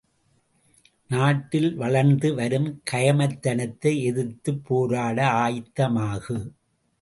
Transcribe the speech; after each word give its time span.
நாட்டில் 1.09 1.75
வளர்ந்து 1.75 2.29
வரும் 2.35 2.81
கயமைத்தனத்தை 2.91 3.93
எதிர்த்துப் 4.03 4.63
போராட 4.65 5.19
ஆயத்தமாகு! 5.43 6.39